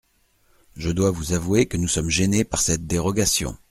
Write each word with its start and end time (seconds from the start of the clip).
Je 0.77 0.89
dois 0.89 1.11
vous 1.11 1.33
avouer 1.33 1.67
que 1.67 1.77
nous 1.77 1.87
sommes 1.87 2.09
gênés 2.09 2.43
par 2.43 2.63
cette 2.63 2.87
dérogation. 2.87 3.55